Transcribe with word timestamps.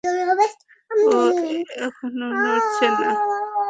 ও 1.07 1.17
এখনো 1.85 2.27
নড়ছে 2.35 2.87
না। 2.93 3.09